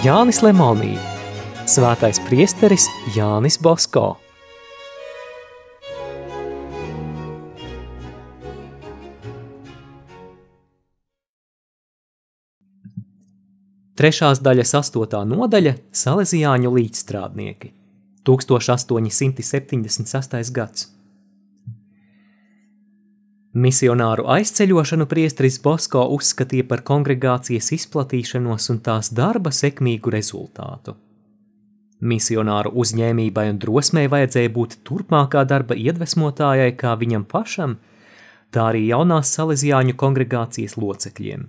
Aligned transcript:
Jānis 0.00 0.38
Lemonī, 0.40 0.94
svētais 1.68 2.16
priesteris 2.24 2.86
Jānis 3.12 3.60
Bosko. 3.60 4.16
Trešās 14.00 14.40
daļas 14.40 14.72
astotā 14.80 15.20
nodaļa– 15.28 15.76
Salezijāņu 16.02 16.72
līdzstrādnieki, 16.78 17.68
1876. 18.24 20.48
gads. 20.56 20.99
Misionāru 23.50 24.28
aizceļošanu 24.30 25.08
priestris 25.10 25.56
Bosko 25.58 26.04
uzskatīja 26.14 26.68
par 26.70 26.84
kongregācijas 26.86 27.72
izplatīšanos 27.74 28.70
un 28.70 28.76
tās 28.78 29.10
darba 29.10 29.50
sekmīgu 29.50 30.12
rezultātu. 30.14 30.94
Misionāru 31.98 32.70
uzņēmībai 32.78 33.48
un 33.50 33.58
drosmei 33.58 34.06
vajadzēja 34.06 34.52
būt 34.54 34.76
turpmākā 34.86 35.42
darba 35.50 35.74
iedvesmotājai 35.74 36.76
kā 36.78 36.94
viņam 37.00 37.24
pašam, 37.26 37.74
tā 38.54 38.68
arī 38.70 38.84
jaunās 38.86 39.34
salezijāņu 39.34 39.98
kongregācijas 39.98 40.78
locekļiem. 40.78 41.48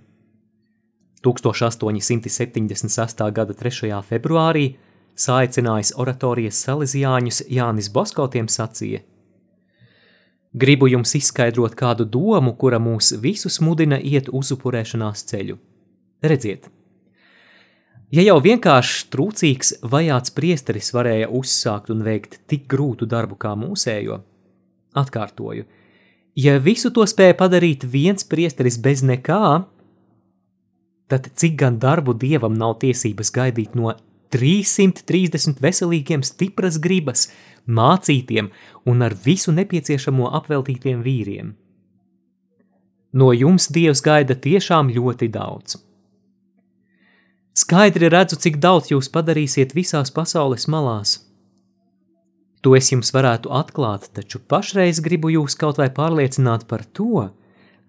1878. 1.22 3.30
gada 3.30 3.54
3. 3.62 4.02
februārī 4.10 4.74
saicinājis 5.14 5.94
oratorijas 6.02 6.66
salezijāņus 6.66 7.44
Jānis 7.46 7.94
Bosko 7.94 8.26
tiem 8.26 8.50
sacīja– 8.50 9.06
Gribu 10.52 10.88
jums 10.90 11.14
izskaidrot 11.16 11.74
kādu 11.78 12.04
domu, 12.04 12.52
kura 12.60 12.76
mūs 12.82 13.14
visus 13.22 13.56
mudina 13.64 13.96
iet 13.96 14.28
uzupurēšanās 14.28 15.24
ceļu. 15.30 15.56
Redziet, 16.22 16.68
ja 18.12 18.24
jau 18.26 18.36
vienkārši 18.44 19.06
trūcīgs, 19.14 19.72
vajāts 19.82 20.34
priesteris 20.36 20.92
varēja 20.94 21.30
uzsākt 21.32 21.88
un 21.94 22.04
veikt 22.04 22.42
tik 22.52 22.68
grūtu 22.70 23.08
darbu 23.08 23.38
kā 23.40 23.54
mūsējo, 23.58 24.20
atkārtoju, 25.02 25.64
ja 26.36 26.58
visu 26.60 26.92
to 26.92 27.08
spēja 27.08 27.38
padarīt 27.40 27.88
viens 27.88 28.28
priesteris 28.28 28.76
bez 28.76 29.02
nekā, 29.02 29.64
tad 31.08 31.32
cik 31.36 31.56
gan 31.64 31.80
darbu 31.80 32.14
dievam 32.16 32.54
nav 32.56 32.76
tiesības 32.84 33.32
gaidīt 33.32 33.74
no 33.76 33.96
330 34.32 35.60
veselīgiem 35.62 36.24
stipras 36.26 36.78
gribas, 36.82 37.28
mācītiem 37.66 38.50
un 38.88 39.02
ar 39.06 39.14
visu 39.24 39.52
nepieciešamo 39.52 40.30
apveltītiem 40.40 41.02
vīriem. 41.04 41.54
No 43.12 43.32
jums 43.36 43.68
Dievs 43.68 44.00
gaida 44.00 44.34
tiešām 44.34 44.88
ļoti 44.94 45.28
daudz. 45.32 45.76
Skaidri 47.52 48.08
redzu, 48.08 48.38
cik 48.40 48.56
daudz 48.56 48.88
jūs 48.94 49.10
padarīsiet 49.12 49.74
visās 49.76 50.08
pasaules 50.10 50.64
malās. 50.72 51.18
To 52.64 52.72
es 52.78 52.88
jums 52.92 53.10
varētu 53.12 53.50
atklāt, 53.52 54.08
taču 54.16 54.40
pašreiz 54.48 55.02
gribu 55.04 55.28
jūs 55.34 55.58
kaut 55.60 55.80
vai 55.82 55.90
pārliecināt 55.92 56.64
par 56.70 56.86
to, 56.96 57.28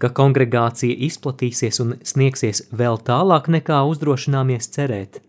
ka 0.02 0.10
kongregācija 0.12 0.98
izplatīsies 1.08 1.80
un 1.80 1.96
sniegsies 2.04 2.66
vēl 2.76 3.00
tālāk 3.08 3.48
nekā 3.56 3.80
uzdrošināmies 3.88 4.68
cerēt. 4.76 5.22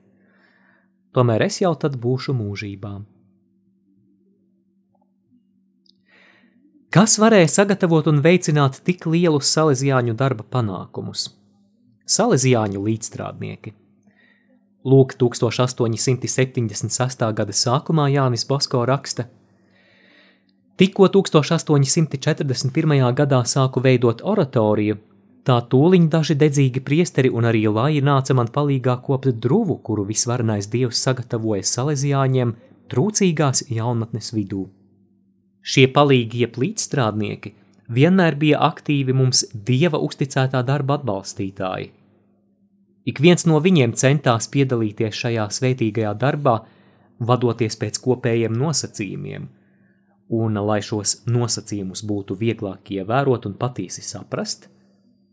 Tomēr 1.15 1.47
es 1.47 1.61
jau 1.63 1.75
tad 1.79 1.95
būšu 2.03 2.35
mūžībām. 2.35 3.05
Kas 6.95 7.17
varēja 7.19 7.49
sagatavot 7.51 8.07
un 8.11 8.21
veicināt 8.23 8.77
tik 8.87 9.07
lielus 9.11 9.49
salezijāņu 9.55 10.15
darba 10.19 10.45
panākumus? 10.47 11.29
Salezijāņu 12.07 12.83
līdzstrādnieki. 12.85 13.73
Lūk, 14.85 15.17
1876. 15.19 17.33
gada 17.39 17.53
sākumā 17.57 18.05
Jānis 18.13 18.45
Bosko 18.47 18.85
raksta: 18.87 19.25
Tikko 20.77 21.09
1841. 21.15 23.15
gadā 23.15 23.45
sāku 23.49 23.81
veidot 23.83 24.23
oratoriju, 24.23 24.97
tā 25.45 25.59
tūliņ 25.71 26.07
daži 26.13 26.37
dedzīgi 26.41 26.83
priesteri 26.85 27.31
un 27.31 27.49
arī 27.49 27.67
lāji 27.69 28.05
nāca 28.05 28.37
man 28.37 28.49
palīgā 28.53 28.97
kopt 29.05 29.29
druvu, 29.47 29.79
kuru 29.87 30.07
visvarenais 30.09 30.71
dievs 30.73 31.03
sagatavoja 31.05 31.67
salezijāņiem 31.71 32.55
trūcīgās 32.93 33.67
jaunatnes 33.73 34.33
vidū. 34.37 34.69
Šie 35.65 35.87
palīgie 35.93 36.49
plītstrādnieki 36.53 37.55
vienmēr 37.89 38.37
bija 38.41 38.61
aktīvi 38.67 39.17
mums 39.17 39.45
dieva 39.53 40.01
uzticētā 40.01 40.63
darba 40.65 40.99
atbalstītāji. 40.99 41.91
Ik 43.05 43.21
viens 43.21 43.45
no 43.45 43.61
viņiem 43.61 43.93
centās 44.01 44.49
piedalīties 44.53 45.17
šajā 45.21 45.45
svētīgajā 45.53 46.15
darbā, 46.21 46.63
vadoties 47.21 47.77
pēc 47.81 48.01
kopējiem 48.05 48.55
nosacījumiem, 48.57 49.49
un, 50.33 50.57
lai 50.69 50.81
šos 50.83 51.19
nosacījumus 51.29 52.05
būtu 52.09 52.37
vieglāk 52.41 52.95
ievērot 52.97 53.45
un 53.49 53.59
patiesi 53.61 54.03
saprast, 54.05 54.71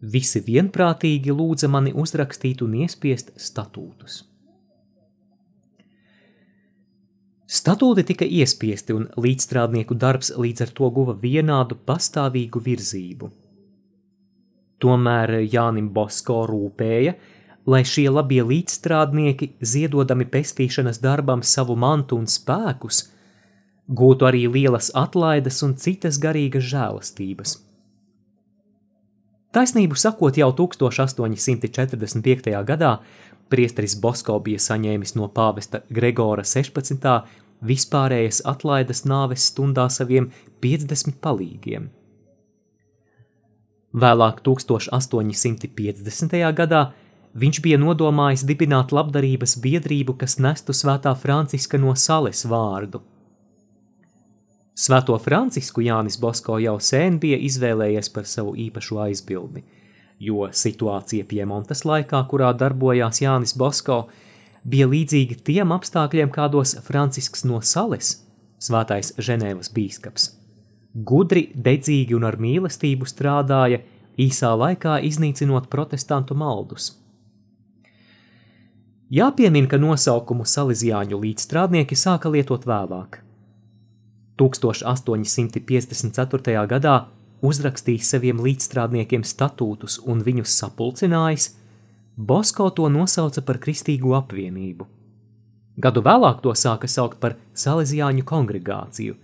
visi 0.01 0.41
vienprātīgi 0.41 1.33
lūdza 1.33 1.69
mani 1.69 1.93
uzrakstīt 1.93 2.61
un 2.65 2.75
iespiest 2.83 3.33
statūtus. 3.37 4.23
Statūti 7.51 8.05
tika 8.07 8.25
iespiesti 8.25 8.95
un 8.95 9.09
līdzstrādnieku 9.19 9.97
darbs 9.99 10.31
līdz 10.39 10.65
ar 10.65 10.69
to 10.77 10.89
guva 10.95 11.13
vienādu 11.19 11.75
pastāvīgu 11.75 12.61
virzību. 12.63 13.27
Tomēr 14.81 15.41
Jānim 15.43 15.89
Bosko 15.93 16.45
rūpēja, 16.49 17.13
lai 17.67 17.81
šie 17.85 18.07
labie 18.09 18.39
līdzstrādnieki, 18.47 19.51
ziedodami 19.61 20.25
pestīšanas 20.25 21.01
darbam 21.03 21.43
savu 21.43 21.75
mantu 21.75 22.17
un 22.17 22.25
spēkus, 22.25 23.03
gūtu 23.91 24.29
arī 24.31 24.47
lielas 24.47 24.89
atlaides 24.95 25.61
un 25.67 25.75
citas 25.75 26.17
garīgas 26.23 26.65
žēlastības. 26.71 27.57
Taisnību 29.51 29.97
sakot, 29.99 30.37
jau 30.39 30.47
1845. 30.55 32.53
gadā 32.63 33.03
priesteris 33.51 33.99
Bosko 33.99 34.39
bija 34.39 34.55
saņēmis 34.63 35.11
no 35.19 35.27
pāvesta 35.27 35.83
Gregora 35.91 36.47
16 36.47 37.03
vispārējas 37.67 38.47
atlaides 38.47 39.03
nāves 39.05 39.43
stundā 39.51 39.89
saviem 39.91 40.31
50 40.63 41.19
palīgiem. 41.19 41.91
Vēlāk 43.91 44.39
1850. 44.47 46.39
gadā 46.55 46.95
viņš 47.35 47.59
bija 47.65 47.77
nodomājis 47.81 48.45
dibināt 48.47 48.95
labdarības 48.95 49.57
biedrību, 49.59 50.15
kas 50.15 50.39
nestu 50.39 50.71
svētā 50.71 51.11
Franciska 51.19 51.75
no 51.77 51.91
Sales 51.95 52.45
vārdu. 52.47 53.01
Svēto 54.81 55.13
Francisku 55.21 55.83
Jānis 55.85 56.17
Bosko 56.17 56.55
jau 56.57 56.79
sen 56.81 57.19
bija 57.21 57.37
izvēlējies 57.37 58.07
par 58.15 58.25
savu 58.25 58.55
īpašo 58.63 58.97
aizbildni, 59.03 59.61
jo 60.17 60.47
situācija 60.49 61.27
Piemontas 61.29 61.83
laikā, 61.85 62.23
kurā 62.31 62.49
darbojās 62.57 63.21
Jānis 63.21 63.53
Bosko, 63.61 64.07
bija 64.65 64.87
līdzīgi 64.89 65.37
tiem 65.45 65.75
apstākļiem, 65.77 66.33
kādos 66.33 66.73
Francisks 66.87 67.45
no 67.45 67.61
Sales, 67.61 68.15
svētais 68.57 69.13
Ženēvas 69.21 69.69
bīskaps, 69.75 70.31
gudri, 70.95 71.49
dedzīgi 71.53 72.17
un 72.17 72.25
ar 72.25 72.41
mīlestību 72.41 73.05
strādāja, 73.05 73.83
īsā 74.17 74.55
laikā 74.57 74.97
iznīcinot 75.05 75.69
protestantu 75.69 76.33
maldus. 76.37 76.95
Jāpiemin, 79.13 79.67
ka 79.69 79.77
nosaukumu 79.77 80.47
Salīzjāņu 80.47 81.19
līdzstrādnieki 81.21 81.97
sāka 81.99 82.31
lietot 82.33 82.65
vēlāk. 82.65 83.27
1854. 84.41 86.65
gadā 86.73 86.95
uzrakstījis 87.45 88.09
saviem 88.15 88.37
līdzstrādniekiem 88.41 89.23
statūtus 89.25 89.99
un 90.05 90.21
viņus 90.25 90.57
sapulcinājis– 90.61 91.45
Bosko 92.17 92.69
to 92.75 92.89
nosauca 92.91 93.41
par 93.41 93.57
kristīgo 93.57 94.13
apvienību. 94.17 94.85
Gadu 95.81 96.01
vēlāk 96.05 96.41
to 96.43 96.53
sāka 96.53 96.87
saukt 96.91 97.19
par 97.23 97.37
Salesiāņu 97.57 98.25
kongregāciju, 98.27 99.15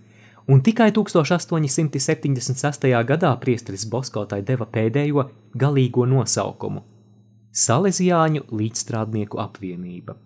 un 0.48 0.62
tikai 0.64 0.88
1876. 0.96 2.88
gadā 3.10 3.34
priesteris 3.42 3.84
Bosko 3.86 4.24
tai 4.26 4.40
deva 4.42 4.66
pēdējo 4.66 5.28
galīgo 5.54 6.06
nosaukumu– 6.08 6.82
Salesiāņu 7.64 8.48
līdzstrādnieku 8.50 9.38
apvienība. 9.42 10.16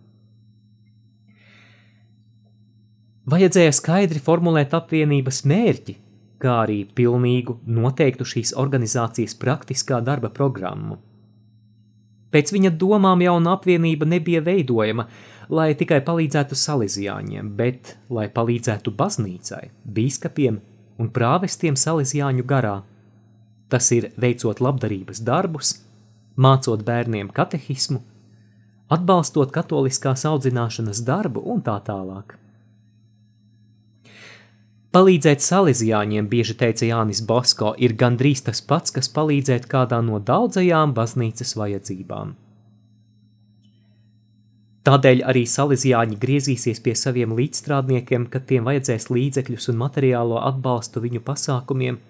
Vajadzēja 3.30 3.76
skaidri 3.76 4.18
formulēt 4.18 4.74
apvienības 4.74 5.44
mērķi, 5.46 5.94
kā 6.42 6.58
arī 6.64 6.82
pilnīgu 6.96 7.60
noteiktu 7.70 8.26
šīs 8.26 8.56
organizācijas 8.58 9.38
praktiskā 9.38 10.02
darba 10.02 10.32
programmu– 10.34 10.98
Pēc 12.32 12.52
viņa 12.54 12.72
domām 12.80 13.20
jauna 13.20 13.58
apvienība 13.58 14.08
nebija 14.08 14.40
veidojama, 14.44 15.04
lai 15.52 15.72
tikai 15.76 16.00
palīdzētu 16.06 16.56
salīdzjāņiem, 16.56 17.50
bet 17.58 17.96
lai 18.08 18.28
palīdzētu 18.32 18.94
baznīcai, 18.96 19.66
biskupiem 19.84 20.60
un 21.02 21.10
prāvestiem 21.12 21.76
salīdzjāņu 21.76 22.46
garā. 22.48 22.78
Tas 23.68 23.90
ir 23.92 24.08
veicot 24.20 24.64
labdarības 24.64 25.20
darbus, 25.26 25.74
mācot 26.40 26.84
bērniem 26.88 27.28
katehismu, 27.36 28.00
atbalstot 28.92 29.52
katoliskās 29.52 30.24
audzināšanas 30.28 31.04
darbu 31.04 31.44
un 31.52 31.60
tā 31.64 31.76
tālāk. 31.84 32.38
Palīdzēt 34.92 35.40
salīdzjāņiem, 35.40 36.26
bieži 36.28 36.52
teica 36.60 36.84
Jānis 36.84 37.22
Bosko, 37.24 37.70
ir 37.80 37.94
gandrīz 37.96 38.42
tas 38.44 38.60
pats, 38.60 38.92
kas 38.92 39.08
palīdzēt 39.08 39.64
kādā 39.70 40.02
no 40.04 40.18
daudzajām 40.20 40.92
baznīcas 40.92 41.54
vajadzībām. 41.56 42.34
Tādēļ 44.84 45.24
arī 45.30 45.46
salīdzjāņi 45.48 46.20
griezīsies 46.20 46.82
pie 46.84 46.92
saviem 46.98 47.32
līdzstrādniekiem, 47.38 48.28
kad 48.28 48.44
tiem 48.50 48.68
vajadzēs 48.68 49.08
līdzekļus 49.14 49.72
un 49.72 49.80
materiālo 49.80 50.40
atbalstu 50.42 51.00
viņu 51.06 51.24
pasākumiem, 51.24 52.00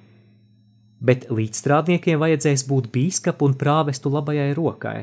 bet 0.98 1.30
līdzstrādniekiem 1.30 2.18
vajadzēs 2.18 2.66
būt 2.66 2.90
bīskapu 2.90 3.46
un 3.46 3.58
prāvestu 3.62 4.10
labajai 4.10 4.52
rokai. 4.58 5.00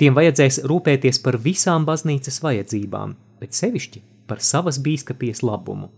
Tiem 0.00 0.16
vajadzēs 0.16 0.62
rūpēties 0.64 1.20
par 1.26 1.36
visām 1.42 1.84
baznīcas 1.84 2.40
vajadzībām, 2.40 3.18
bet 3.42 3.58
sevišķi 3.58 4.08
par 4.30 4.40
savas 4.40 4.80
bīskapijas 4.80 5.44
labumu. 5.44 5.92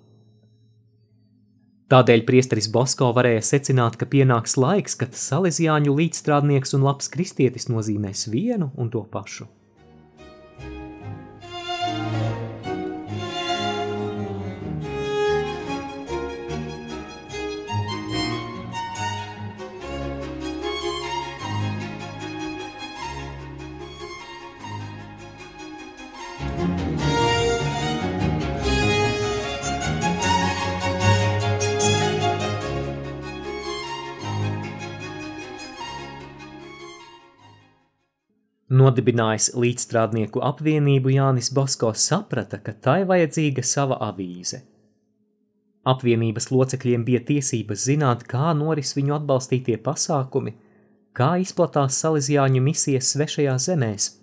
Tādēļ 1.93 2.23
priesteris 2.25 2.71
Bosko 2.73 3.11
varēja 3.13 3.43
secināt, 3.45 3.99
ka 4.01 4.09
pienāks 4.09 4.57
laiks, 4.57 4.97
kad 4.97 5.13
salīdzjāņu 5.21 5.93
līdzstrādnieks 5.99 6.73
un 6.79 6.87
labs 6.87 7.11
kristietis 7.13 7.69
nozīmēs 7.69 8.25
vienu 8.33 8.71
un 8.81 8.89
to 8.95 9.05
pašu. 9.13 9.51
Nodibinājis 38.95 39.49
līdzstrādnieku 39.59 40.39
apvienību 40.47 41.11
Jānis 41.11 41.49
Bosko 41.51 41.91
saprata, 41.99 42.63
ka 42.63 42.71
tai 42.79 43.03
vajadzīga 43.03 43.59
sava 43.67 43.99
avīze. 44.07 44.63
Apvienības 45.83 46.55
locekļiem 46.55 47.03
bija 47.09 47.19
tiesības 47.27 47.83
zināt, 47.89 48.23
kā 48.31 48.53
noris 48.55 48.95
viņu 48.95 49.17
atbalstītie 49.17 49.75
pasākumi, 49.83 50.55
kā 51.11 51.43
izplatās 51.43 51.99
salīdzjāņu 52.05 52.63
misijas 52.63 53.11
svešajās 53.17 53.67
zemēs. 53.67 54.23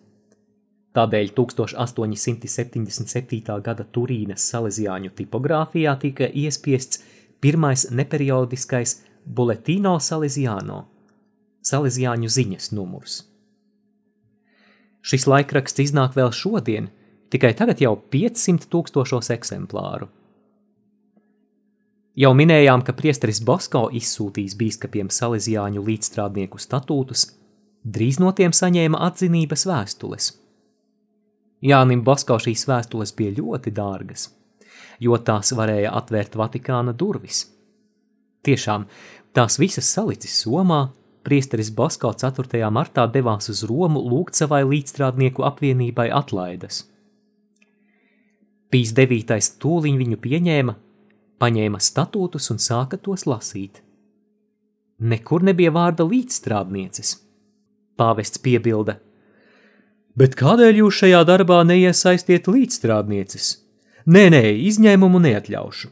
Tādēļ 0.95 1.35
1877. 1.35 3.59
gada 3.65 3.83
Turīnas 3.83 4.45
salīdzjāņu 4.53 5.11
tipogrāfijā 5.19 5.97
tika 5.99 6.31
iespiests 6.31 7.03
pirmais 7.43 7.91
neperiodiskais 7.91 9.03
Boletino 9.25 9.99
Salīzjāno– 9.99 10.85
Salīzjāņu 11.71 12.29
ziņas 12.39 12.71
numurs. 12.71 13.30
Šis 15.01 15.27
laikraksts 15.29 15.81
iznāk 15.81 16.15
vēl 16.17 16.31
šodien, 16.35 16.89
tikai 17.33 17.53
tagad 17.57 17.81
jau 17.81 17.95
500 18.13 18.69
tūkstošos 18.69 19.31
eksemplāru. 19.33 20.09
Jau 22.21 22.33
minējām, 22.35 22.83
ka 22.83 22.93
priesteris 22.93 23.39
Bosko 23.47 23.85
izsūtīs 23.95 24.57
bīskapiem 24.59 25.07
salīdzjāņu 25.15 25.83
līdzstrādnieku 25.87 26.59
statūtus, 26.59 27.23
drīz 27.87 28.19
no 28.19 28.33
tiem 28.35 28.51
saņēma 28.53 28.99
atzinības 29.07 29.63
vēstules. 29.69 30.27
Jānim 31.65 32.03
Bosko 32.03 32.35
šīs 32.41 32.65
vēstules 32.67 33.15
bija 33.15 33.37
ļoti 33.37 33.71
dārgas, 33.77 34.27
jo 34.99 35.17
tās 35.17 35.53
varēja 35.55 35.93
atvērt 35.97 36.35
Vatikāna 36.35 36.93
durvis. 36.97 37.45
Tiešām, 38.43 38.87
tās 39.37 39.59
visas 39.61 39.89
salicis 39.95 40.35
somā, 40.43 40.89
priesteris 41.25 41.69
Basko 41.75 42.11
4. 42.13 42.61
martā 42.73 43.05
devās 43.11 43.49
uz 43.51 43.63
Romu 43.69 44.01
lūgt 44.01 44.39
savai 44.39 44.63
līdzstrādnieku 44.67 45.45
apvienībai 45.47 46.09
atlaides. 46.13 46.85
Pīs 48.71 48.93
9. 48.95 49.37
tūliņ 49.61 49.97
viņu 49.99 50.17
pieņēma, 50.23 50.75
paņēma 51.43 51.79
statūtus 51.83 52.51
un 52.53 52.61
sāka 52.63 52.97
tos 52.97 53.25
lasīt. 53.27 53.81
Nekur 55.01 55.43
nebija 55.43 55.73
vārda 55.75 56.05
līdzstrādnieces. 56.07 57.15
Pāvests 57.97 58.39
piebilda: 58.41 58.99
Bet 60.15 60.37
kādēļ 60.39 60.83
jūs 60.83 61.01
šajā 61.01 61.21
darbā 61.27 61.61
neiesaistiet 61.67 62.47
līdzstrādnieces? 62.47 63.57
Nē, 64.05 64.29
nē, 64.33 64.43
izņēmumu 64.71 65.21
neatļaušu. 65.27 65.91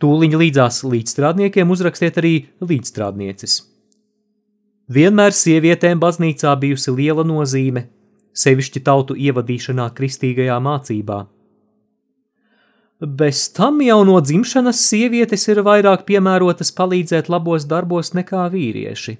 Tūliņ 0.00 0.34
līdzās 0.40 0.82
līdzstrādniekiem 0.84 1.70
uzrakstiet 1.70 2.18
arī 2.20 2.34
līdzstrādnieces. 2.60 3.73
Vienmēr 4.84 5.32
sievietēm 5.32 6.00
baznīcā 6.00 6.50
bijusi 6.60 6.92
liela 6.92 7.24
nozīme, 7.24 7.86
sevišķi 8.36 8.82
tautu 8.84 9.14
ievadīšanā 9.16 9.86
kristīgajā 9.96 10.58
mācībā. 10.60 11.22
Bez 13.00 13.46
tam 13.56 13.80
jau 13.80 14.02
no 14.04 14.18
dzimšanas 14.20 14.82
sievietes 14.84 15.48
ir 15.48 15.62
vairāk 15.64 16.04
piemērotas 16.08 16.70
palīdzēt 16.76 17.30
labos 17.32 17.64
darbos 17.64 18.12
nekā 18.14 18.44
vīrieši. 18.52 19.16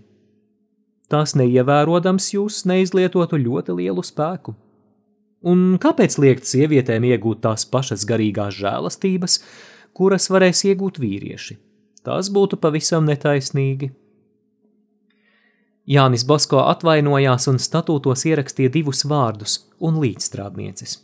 Tās 1.08 1.34
neievērodams 1.36 2.28
jūs 2.34 2.62
neizlietotu 2.68 3.40
ļoti 3.40 3.80
lielu 3.80 4.04
spēku. 4.04 4.54
Un 5.44 5.76
kāpēc 5.80 6.16
liekt 6.20 6.48
sievietēm 6.48 7.04
iegūt 7.08 7.42
tās 7.44 7.64
pašas 7.68 8.04
garīgās 8.08 8.56
žēlastības, 8.60 9.40
kuras 9.96 10.30
varēs 10.32 10.64
iegūt 10.68 11.00
vīrieši? 11.00 11.58
Tas 12.04 12.28
būtu 12.32 12.60
pavisam 12.60 13.04
netaisnīgi. 13.08 13.92
Jānis 15.84 16.22
Bosko 16.24 16.62
atvainojās 16.64 17.44
un 17.50 17.58
statūtos 17.60 18.24
ierakstīja 18.24 18.72
divus 18.72 19.04
vārdus 19.04 19.58
un 19.84 19.98
līdzstrādnieces. 20.00 20.96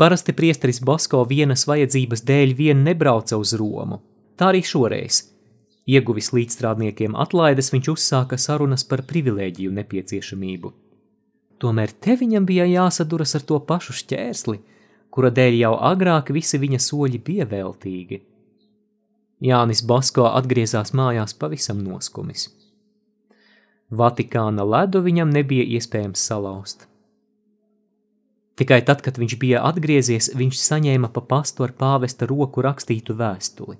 Parasti 0.00 0.32
priesteris 0.32 0.80
Bosko 0.80 1.26
vienas 1.28 1.66
vajadzības 1.68 2.22
dēļ 2.24 2.54
vien 2.56 2.84
nebrauca 2.86 3.36
uz 3.36 3.52
Romu, 3.60 3.98
tā 4.40 4.48
arī 4.48 4.62
šoreiz. 4.64 5.26
Ieguvis 5.90 6.30
līdzstrādniekiem 6.32 7.18
atlaides, 7.20 7.68
viņš 7.74 7.90
uzsāka 7.92 8.38
sarunas 8.40 8.86
par 8.88 9.02
privilēģiju 9.10 9.74
nepieciešamību. 9.76 10.72
Tomēr 11.60 11.92
te 12.00 12.16
viņam 12.16 12.46
bija 12.48 12.64
jāsaduras 12.64 13.36
ar 13.36 13.44
to 13.44 13.58
pašu 13.60 13.98
šķērsli, 13.98 14.56
kura 15.12 15.28
dēļ 15.36 15.58
jau 15.58 15.74
agrāk 15.90 16.32
visi 16.32 16.56
viņa 16.62 16.80
soļi 16.80 17.20
bija 17.26 17.48
veltīgi. 17.50 18.22
Jānis 19.44 19.84
Basko 19.84 20.30
atgriezās 20.32 20.94
mājās 20.96 21.36
pavisam 21.36 21.84
noskumis. 21.84 22.48
Vatikāna 23.90 24.62
ledu 24.62 25.02
viņam 25.02 25.32
nebija 25.34 25.66
iespējams 25.76 26.22
salauzt. 26.22 26.86
Tikai 28.60 28.82
tad, 28.86 29.00
kad 29.02 29.16
viņš 29.18 29.34
bija 29.40 29.62
atgriezies, 29.66 30.30
viņš 30.36 30.58
saņēma 30.60 31.08
pa 31.14 31.22
pastu 31.24 31.64
ar 31.64 31.72
pāvesta 31.74 32.28
roku 32.28 32.62
rakstītu 32.62 33.16
vēstuli. 33.16 33.78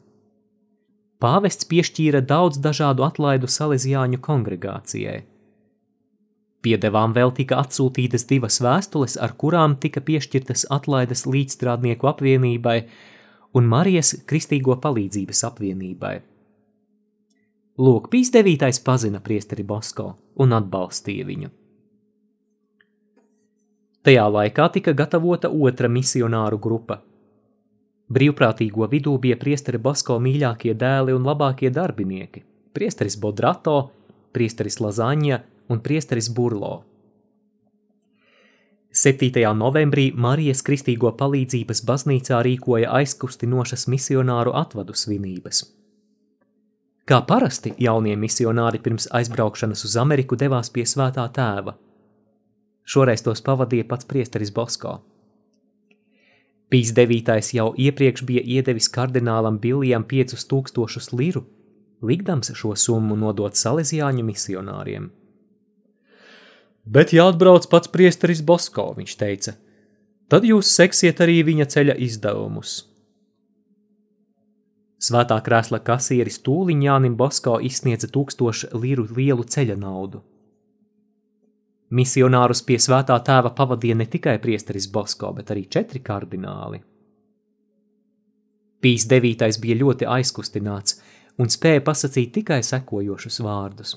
Pāvests 1.20 1.68
piešķīra 1.68 2.22
daudz 2.24 2.58
dažādu 2.64 3.04
atlaidu 3.04 3.50
salīdzjāņu 3.50 4.22
kongregācijai. 4.24 5.18
Piedevām 6.64 7.12
vēl 7.16 7.30
tika 7.36 7.60
atsūtītas 7.60 8.26
divas 8.28 8.58
vēstules, 8.64 9.18
ar 9.20 9.36
kurām 9.36 9.76
tika 9.80 10.00
piešķirtas 10.04 10.66
atlaides 10.72 11.26
līdzstrādnieku 11.28 12.08
apvienībai 12.08 12.78
un 13.56 13.68
Marijas 13.68 14.14
Kristīgo 14.28 14.76
palīdzības 14.80 15.44
apvienībai. 15.48 16.14
Lūk, 17.78 18.10
Pīs 18.10 18.32
devītais 18.34 18.80
pazina 18.82 19.20
priesteri 19.22 19.62
Bosko 19.62 20.10
un 20.42 20.52
atbalstīja 20.56 21.26
viņu. 21.28 21.50
Tajā 24.02 24.26
laikā 24.32 24.66
tika 24.74 24.92
gatavota 24.96 25.50
otra 25.52 25.88
misionāru 25.88 26.58
grupa. 26.58 26.98
Brīvprātīgo 28.10 28.88
vidū 28.90 29.14
bija 29.22 29.36
priesteri 29.38 29.78
Bosko 29.78 30.18
mīļākie 30.18 30.74
dēli 30.74 31.14
un 31.14 31.26
labākie 31.28 31.70
darbinieki– 31.70 32.42
priesteris 32.74 33.16
Bodrato, 33.20 33.90
priesteris 34.34 34.80
Lazaņa 34.80 35.40
un 35.70 35.80
priesteris 35.80 36.28
Burlo. 36.34 36.82
7. 38.90 39.30
novembrī 39.54 40.10
Marijas 40.16 40.64
Kristīgo 40.66 41.12
palīdzības 41.14 41.84
baznīcā 41.86 42.40
rīkoja 42.42 42.90
aizkustinošas 42.98 43.86
misionāru 43.86 44.56
atvadu 44.58 44.96
svinības– 44.96 45.68
Kā 47.10 47.16
parasti 47.26 47.72
jaunie 47.82 48.12
misionāri 48.14 48.78
pirms 48.78 49.08
aizbraukšanas 49.18 49.80
uz 49.88 49.96
Ameriku 49.98 50.36
devās 50.38 50.68
pie 50.70 50.84
svētā 50.86 51.24
tēva. 51.34 51.72
Šoreiz 52.86 53.24
tos 53.26 53.42
pavadīja 53.42 53.88
pats 53.90 54.06
priesteris 54.06 54.52
Bosko. 54.54 54.92
Pīs 56.70 56.92
devītais 56.94 57.48
jau 57.56 57.72
iepriekš 57.74 58.22
bija 58.28 58.44
iedevis 58.46 58.86
kardinālam 58.94 59.58
Bilijam 59.58 60.04
5000 60.06 61.16
liru, 61.18 61.42
likdams 62.06 62.52
šo 62.54 62.76
summu 62.78 63.16
nodot 63.18 63.58
salīdzjāņu 63.58 64.26
misionāriem. 64.28 65.08
Bet 66.86 67.10
jāatbrauc 67.10 67.66
pats 67.74 67.90
priesteris 67.90 68.44
Bosko, 68.46 68.86
viņš 69.00 69.16
teica. 69.18 69.56
Tad 70.30 70.46
jūs 70.46 70.70
seksiet 70.78 71.18
arī 71.26 71.40
viņa 71.50 71.66
ceļa 71.74 71.98
izdevumus. 72.06 72.84
Svētā 75.10 75.40
krēsla 75.42 75.80
kasieris 75.82 76.38
tūliņ 76.46 76.82
Jānim 76.86 77.16
Bosko 77.18 77.56
izsniedza 77.66 78.06
tūkstošu 78.14 78.68
liru 78.78 79.08
lielu 79.16 79.42
ceļa 79.42 79.74
naudu. 79.80 80.20
Misionārus 81.90 82.62
pie 82.62 82.76
svētā 82.78 83.16
tēva 83.26 83.50
pavadīja 83.58 83.96
ne 83.98 84.06
tikai 84.06 84.36
priesteris 84.38 84.86
Bosko, 84.94 85.32
bet 85.34 85.50
arī 85.50 85.64
četri 85.66 85.98
kardināli. 86.06 86.78
Pīs 88.80 89.08
devītais 89.10 89.58
bija 89.58 89.80
ļoti 89.82 90.06
aizkustināts 90.06 91.00
un 91.42 91.50
spēja 91.50 91.82
pasakīt 91.82 92.30
tikai 92.38 92.60
sekojošus 92.62 93.42
vārdus. 93.42 93.96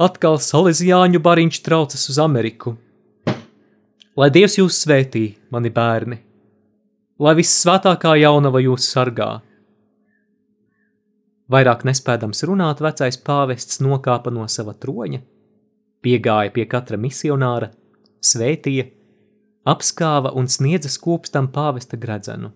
Atkal 0.00 0.36
salīdzjāņu 0.36 1.20
bariņš 1.24 1.62
traucas 1.64 2.08
uz 2.12 2.20
Ameriku. 2.20 2.76
Lai 4.20 4.28
Dievs 4.34 4.58
jūs 4.60 4.82
svētī, 4.84 5.30
mani 5.48 5.72
bērni, 5.72 6.20
lai 7.20 7.34
viss 7.36 7.60
svētākā 7.62 8.14
jaunava 8.20 8.62
jūs 8.64 8.86
sargā. 8.94 9.40
Vairāk 11.50 11.82
nespēdams 11.84 12.44
runāt, 12.46 12.80
vecais 12.80 13.18
pāvests 13.26 13.82
nokāpa 13.82 14.30
no 14.32 14.46
sava 14.48 14.72
troņa, 14.72 15.20
piegāja 16.00 16.52
pie 16.54 16.64
katra 16.70 16.96
misionāra, 17.00 17.72
svētīja, 18.24 18.86
apskāva 19.68 20.32
un 20.38 20.48
sniedza 20.48 20.88
skūpstam 20.92 21.50
pāvesta 21.52 21.98
gredzenu. 22.00 22.54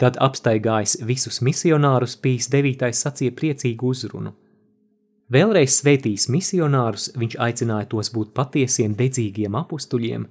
Tad 0.00 0.18
apstaigājis 0.20 0.98
visus 1.08 1.40
misionārus, 1.44 2.16
Pīs 2.20 2.50
devītais 2.52 3.00
sacīja 3.00 3.32
priecīgu 3.36 3.92
uzrunu. 3.92 4.34
Vēlreiz 5.32 5.80
svētījis 5.80 6.28
misionārus, 6.30 7.10
viņš 7.16 7.38
aicināja 7.42 7.88
tos 7.90 8.12
būt 8.14 8.34
patiesiem 8.36 8.94
dedzīgiem 8.96 9.56
apustuļiem 9.58 10.28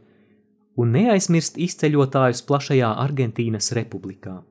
un 0.75 0.91
neaizmirst 0.95 1.59
izceļotājus 1.61 2.43
plašajā 2.49 2.91
Argentīnas 3.05 3.71
republikā. 3.77 4.41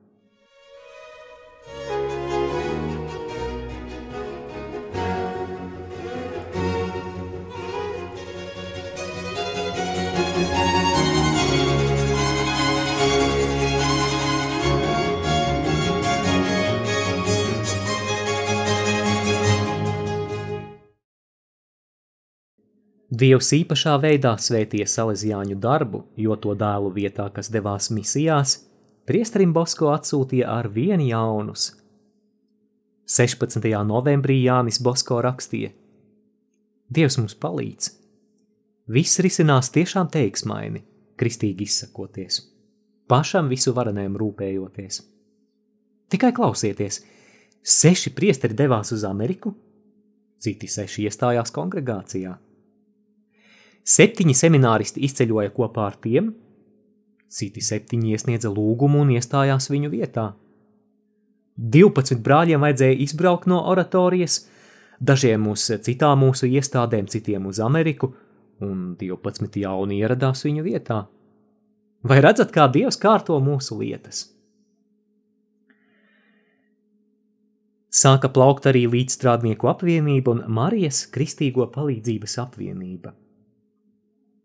Dievs 23.15 23.51
īpašā 23.55 23.93
veidā 24.03 24.33
svētīja 24.41 24.87
salīdzjāņu 24.91 25.55
darbu, 25.61 26.01
jo 26.19 26.35
to 26.41 26.51
dēlu 26.57 26.89
vietā, 26.91 27.29
kas 27.31 27.47
devās 27.53 27.87
misijās, 27.93 28.57
priesterim 29.07 29.53
Bosko 29.55 29.91
atsūtīja 29.93 30.49
ar 30.51 30.67
vienu 30.73 31.05
jaunus. 31.07 31.69
16. 33.07 33.69
novembrī 33.87 34.35
Jānis 34.41 34.81
Bosko 34.83 35.21
rakstīja: 35.23 35.69
Dievs 36.91 37.15
mums 37.21 37.37
palīdz! 37.39 37.93
Viss 38.91 39.21
risinās 39.23 39.71
tiešām 39.77 40.09
teiksmaini, 40.11 40.81
kristīgi 41.15 41.69
izsakoties, 41.69 42.41
pašam 43.07 43.47
visu 43.53 43.71
varanēm 43.77 44.17
rūpējoties. 44.19 44.97
Tikai 46.11 46.33
klausieties, 46.35 46.99
seši 47.63 48.11
priesteri 48.17 48.57
devās 48.57 48.91
uz 48.91 49.07
Ameriku, 49.07 49.53
citi 50.41 50.67
seši 50.67 51.07
iestājās 51.07 51.55
kongregācijā. 51.55 52.35
Septiņi 53.85 54.33
semināristi 54.33 55.03
izceļoja 55.05 55.51
kopā 55.53 55.83
ar 55.91 55.95
tiem, 56.01 56.31
citi 57.29 57.61
septiņi 57.61 58.15
iesniedza 58.15 58.49
lūgumu 58.49 59.03
un 59.03 59.11
iestājās 59.13 59.69
viņu 59.69 59.91
vietā. 59.93 60.31
12 61.55 62.17
brāļiem 62.25 62.63
vajadzēja 62.65 62.97
izbraukt 63.05 63.45
no 63.47 63.59
oratorijas, 63.71 64.39
dažiem 64.99 65.45
uz 65.51 65.67
citām 65.85 66.23
mūsu 66.25 66.49
iestādēm, 66.49 67.05
citiem 67.11 67.45
uz 67.45 67.59
Ameriku, 67.63 68.09
un 68.65 68.95
12 68.99 69.59
jauni 69.61 69.99
ieradās 70.01 70.41
viņu 70.47 70.65
vietā. 70.65 71.03
Vai 72.05 72.17
redzat, 72.21 72.49
kā 72.55 72.65
Dievs 72.71 72.97
kārto 73.01 73.37
mūsu 73.41 73.77
lietas? 73.79 74.31
Sāka 77.95 78.27
plaukt 78.33 78.65
arī 78.67 78.83
līdzstrādnieku 78.91 79.69
apvienība 79.71 80.33
un 80.33 80.41
Marijas 80.51 81.05
Kristīgo 81.13 81.69
palīdzības 81.71 82.35
apvienība. 82.43 83.13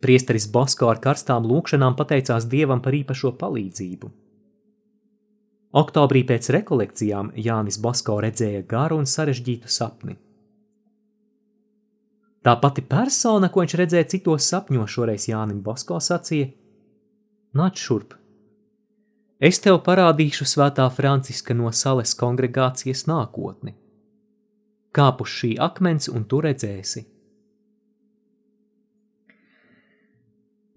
Priesteris 0.00 0.46
Bosko 0.48 0.88
ar 0.88 1.00
karstām 1.04 1.44
lūkšanām 1.44 1.96
pateicās 1.98 2.46
Dievam 2.48 2.80
par 2.80 2.96
īpašo 2.96 3.34
palīdzību. 3.40 4.08
Oktobrī 5.80 6.22
pēc 6.26 6.48
rekolekcijām 6.56 7.30
Jānis 7.36 7.78
Bosko 7.78 8.16
redzēja 8.24 8.64
garu 8.70 8.96
un 9.02 9.06
sarežģītu 9.06 9.68
sapni. 9.70 10.16
Tā 12.40 12.56
pati 12.56 12.82
persona, 12.82 13.50
ko 13.52 13.60
viņš 13.60 13.76
redzēja 13.82 14.08
citos 14.14 14.48
sapņos, 14.48 14.88
šoreiz 14.96 15.28
Jānim 15.28 15.60
Bosko 15.62 16.00
sacīja: 16.00 16.48
Nāc 17.60 17.76
šurp! 17.76 18.16
Es 19.40 19.60
tev 19.60 19.78
parādīšu 19.84 20.48
svētā 20.48 20.88
Franciska 20.92 21.54
no 21.56 21.70
sales 21.72 22.16
kongregācijas 22.16 23.06
nākotni. 23.08 23.76
Kāp 24.96 25.20
uz 25.24 25.32
šī 25.36 25.54
akmens 25.60 26.08
un 26.08 26.24
tu 26.24 26.40
redzēsi! 26.44 27.04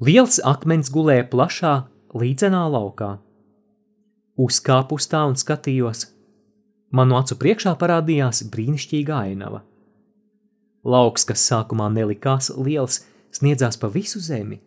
Liels 0.04 0.40
akmens 0.44 0.90
gulēja 0.92 1.24
plašā, 1.32 1.72
līdzenā 2.18 2.64
laukā. 2.74 3.12
Uzkāpu 4.36 4.98
uz 5.00 5.06
tā 5.08 5.22
un 5.30 5.36
skatījos. 5.40 6.02
Manu 6.92 7.16
acu 7.16 7.38
priekšā 7.40 7.72
parādījās 7.80 8.42
brīnišķīga 8.52 9.20
ainava. 9.30 9.62
Lauks, 10.84 11.24
kas 11.30 11.46
sākumā 11.48 11.88
nelikās 11.94 12.50
liels, 12.58 12.98
sniedzās 13.32 13.80
pa 13.80 13.88
visu 13.94 14.20
zemi. 14.20 14.58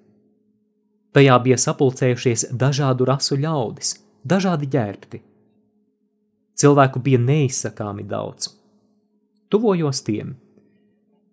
Tajā 1.12 1.36
bija 1.44 1.58
sapulcējušies 1.60 2.46
dažādu 2.62 3.08
rasu 3.10 3.36
ļaudis, 3.42 3.92
dažādi 4.24 4.70
ģērbti. 4.72 5.20
Cilvēku 6.56 7.02
bija 7.02 7.20
neizsakāmi 7.20 8.06
daudz. 8.08 8.54
Tuvojos 9.52 10.00
tiem. 10.06 10.32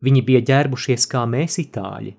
Viņi 0.04 0.26
bija 0.28 0.44
ģērbušies 0.52 1.08
kā 1.14 1.24
mēs 1.30 1.62
itāļi. 1.64 2.18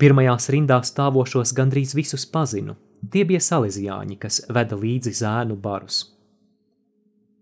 Pirmajās 0.00 0.48
rindās 0.52 0.90
stāvošos 0.92 1.52
gandrīz 1.56 1.94
visus 1.94 2.24
pazinu. 2.26 2.76
Tie 3.10 3.24
bija 3.26 3.40
salīdzjāņi, 3.42 4.18
kas 4.22 4.42
veda 4.52 4.78
līdzi 4.78 5.12
zēnu 5.18 5.56
barus. 5.58 6.04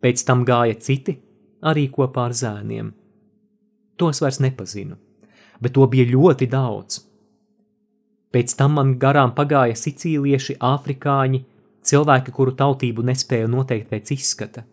Pēc 0.01 0.25
tam 0.25 0.47
gāja 0.49 0.79
citi, 0.81 1.19
arī 1.61 1.87
kopā 1.93 2.31
ar 2.31 2.35
zēniem. 2.37 2.91
Tos 4.01 4.23
vairs 4.25 4.41
nepazinu, 4.41 4.97
bet 5.61 5.77
to 5.77 5.85
bija 5.93 6.09
ļoti 6.09 6.49
daudz. 6.49 7.03
Pēc 8.33 8.55
tam 8.57 8.79
man 8.79 8.95
garām 9.03 9.35
pagāja 9.37 9.77
sicīlieši, 9.77 10.57
afrikāņi, 10.65 11.43
cilvēki, 11.85 12.33
kuru 12.33 12.55
tautību 12.57 13.05
nespēja 13.05 13.51
noteikt 13.51 13.91
pēc 13.93 14.15
izskata. 14.17 14.65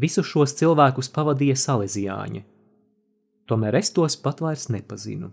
Visus 0.00 0.28
šos 0.28 0.56
cilvēkus 0.60 1.10
pavadīja 1.14 1.56
salīdzjāņi, 1.64 2.44
tomēr 3.50 3.80
es 3.80 3.94
tos 3.96 4.18
pat 4.20 4.42
vairs 4.44 4.68
nepazinu. 4.74 5.32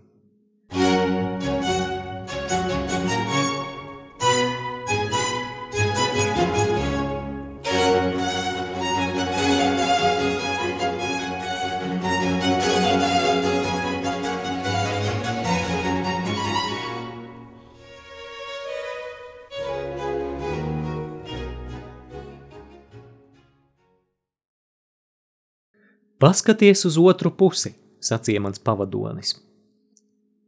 Paskaties 26.18 26.80
uz 26.88 26.96
otru 26.98 27.30
pusi, 27.30 27.70
sacīja 28.02 28.40
mans 28.42 28.58
pavadonis. 28.58 29.36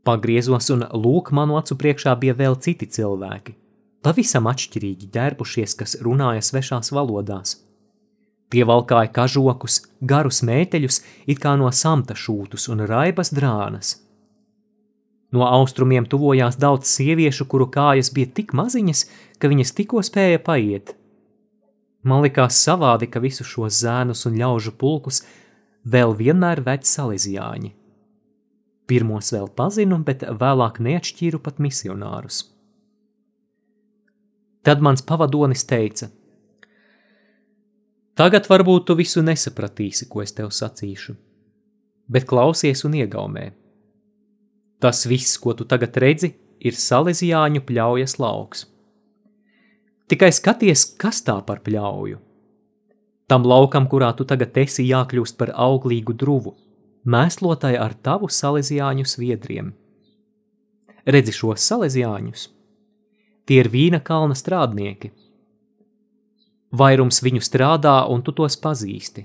Pagriezos 0.03 0.67
un 0.75 0.83
lūk, 0.91 1.31
manu 1.31 1.55
acu 1.61 1.77
priekšā 1.79 2.17
bija 2.19 2.35
vēl 2.35 2.57
citi 2.65 2.89
cilvēki, 2.91 3.55
pavisam 4.03 4.49
atšķirīgi 4.51 5.13
ģērbušies, 5.15 5.77
kas 5.79 5.95
runāja 6.03 6.43
svešās 6.43 6.91
valodās. 6.91 7.61
Tie 8.51 8.65
valkāja 8.67 9.13
kažokus, 9.15 9.85
garus 10.03 10.41
mēteļus, 10.43 11.05
it 11.31 11.39
kā 11.39 11.53
no 11.61 11.71
samta 11.71 12.17
šūtus 12.19 12.67
un 12.73 12.83
raibas 12.91 13.31
drānas. 13.31 14.01
No 15.31 15.47
austrumiem 15.47 16.09
tuvojās 16.11 16.59
daudz 16.59 16.91
sieviešu, 16.91 17.47
kuru 17.47 17.69
kājas 17.71 18.11
bija 18.11 18.27
tik 18.41 18.57
maziņas, 18.59 19.05
ka 19.39 19.53
viņas 19.53 19.77
tikko 19.79 20.03
spēja 20.03 20.43
paiet. 20.43 20.97
Man 22.03 22.25
likās 22.25 22.59
savādi, 22.59 23.07
ka 23.07 23.23
visus 23.23 23.47
šos 23.47 23.79
zēnus 23.85 24.27
un 24.27 24.41
ļaužu 24.41 24.75
pulkus 24.81 25.23
vēl 25.85 26.15
vienmēr 26.17 26.63
ved 26.67 26.87
salīdzjāņi. 26.89 27.75
Pirmos 28.91 29.31
vēl 29.33 29.49
pazinu, 29.55 30.01
bet 30.05 30.25
vēlāk 30.27 30.81
neatšķīru 30.83 31.39
pat 31.43 31.61
misionārus. 31.63 32.43
Tad 34.67 34.83
mans 34.85 35.03
pavadonis 35.07 35.65
teica: 35.65 36.11
Tagad 38.19 38.51
varbūt 38.51 38.91
tu 38.91 38.97
visu 38.99 39.23
nesapratīsi, 39.25 40.09
ko 40.11 40.21
es 40.21 40.35
tev 40.37 40.51
sacīšu, 40.53 41.15
bet 42.11 42.27
klausies 42.29 42.85
un 42.85 42.99
iegaumē. 42.99 43.47
Tas 44.81 45.07
viss, 45.07 45.39
ko 45.41 45.55
tu 45.55 45.65
tagad 45.69 45.97
redzi, 45.97 46.35
ir 46.61 46.77
salīdzjāņu 46.77 47.63
pļaujas 47.69 48.19
lauks. 48.21 48.67
Tikai 50.11 50.33
skaties, 50.35 50.85
kas 50.99 51.23
tā 51.23 51.39
par 51.47 51.63
pļauju. 51.65 52.19
Tam 53.31 53.45
laukam, 53.47 53.87
kurā 53.87 54.11
tu 54.19 54.25
tagad 54.27 54.57
esi, 54.59 54.83
jākļūst 54.91 55.37
par 55.39 55.53
auglīgu 55.55 56.17
druvu, 56.19 56.57
mēslotai 57.07 57.77
ar 57.79 57.95
tavu 57.95 58.27
salīdzjāņu 58.27 59.07
sviedriem. 59.07 59.69
Redzi 61.07 61.35
šos 61.37 61.63
salīdzjāņus? 61.71 62.49
Tie 63.47 63.61
ir 63.63 63.71
vīna 63.71 64.01
kalna 64.03 64.35
strādnieki. 64.35 65.13
Vairums 66.75 67.23
viņu 67.23 67.43
strādā, 67.47 67.95
un 68.11 68.27
tu 68.27 68.35
tos 68.35 68.59
pazīsti. 68.59 69.25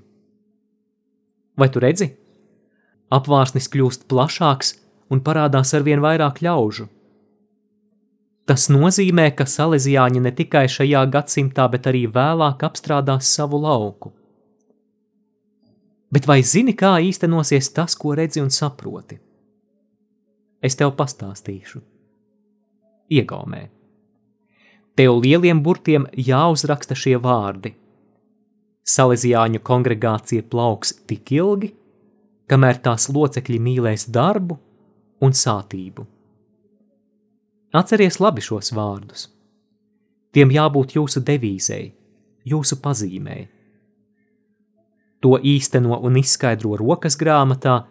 Vai 1.57 1.71
tu 1.73 1.81
redzi? 1.81 2.11
Apvārsnis 3.09 3.69
kļūst 3.73 4.05
plašāks 4.11 4.75
un 5.09 5.21
parādās 5.25 5.73
arvien 5.77 6.01
vairāk 6.05 6.41
ļaužu. 6.45 6.87
Tas 8.45 8.67
nozīmē, 8.69 9.31
ka 9.33 9.47
salīdzjāņi 9.49 10.21
ne 10.21 10.31
tikai 10.37 10.67
šajā 10.69 11.01
gadsimtā, 11.13 11.65
bet 11.73 11.87
arī 11.89 12.03
vēlāk 12.13 12.61
apstrādās 12.67 13.31
savu 13.33 13.57
lauku. 13.63 14.11
Bet 16.13 16.29
vai 16.29 16.43
zini, 16.45 16.75
kā 16.77 16.93
īstenosies 17.01 17.71
tas, 17.73 17.97
ko 17.97 18.13
redzi 18.15 18.43
un 18.43 18.53
saproti? 18.53 19.17
Es 20.61 20.77
tev 20.77 20.93
pastāstīšu. 20.99 21.81
Iegaumē. 23.11 23.65
Tev 24.95 25.17
lieliem 25.25 25.59
burtiem 25.65 26.05
jāuzraksta 26.13 26.95
šie 26.95 27.17
vārdi. 27.21 27.73
Salīdzjāņu 28.85 29.59
kongregācija 29.65 30.45
plauks 30.45 30.93
tik 31.09 31.33
ilgi, 31.33 31.73
kamēr 32.45 32.77
tās 32.85 33.09
locekļi 33.09 33.59
mīlēs 33.67 34.05
darbu 34.13 34.59
un 35.25 35.33
sātību. 35.33 36.05
Atceries 37.75 38.21
labi 38.23 38.43
šos 38.45 38.71
vārdus. 38.71 39.25
Tiem 40.31 40.51
jābūt 40.55 40.95
jūsu 40.95 41.19
devīzei, 41.27 41.89
jūsu 42.47 42.77
pazīmei. 42.83 43.47
To 45.19 45.35
īsteno 45.39 45.97
un 46.05 46.19
izskaidro 46.19 46.75
rokas 46.79 47.17
grāmatā, 47.19 47.81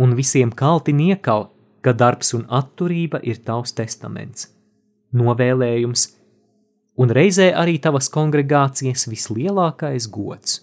un 0.00 0.14
visiem 0.16 0.52
kalti 0.54 0.94
niekal, 0.96 1.48
ka 1.84 1.92
darbs 1.92 2.32
un 2.38 2.46
atturība 2.48 3.20
ir 3.22 3.40
tavs 3.44 3.74
testaments, 3.76 4.48
novēlējums 5.12 6.06
un 6.98 7.12
reizē 7.14 7.50
arī 7.52 7.76
tavas 7.82 8.08
kongregācijas 8.14 9.06
vislielākais 9.10 10.08
gods. 10.12 10.62